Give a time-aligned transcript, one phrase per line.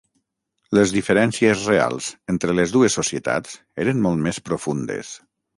[0.77, 3.55] Les diferències reals entre les dues societats
[3.85, 5.17] eren molt més profundes.